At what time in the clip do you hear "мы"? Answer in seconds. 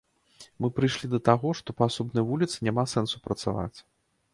0.65-0.71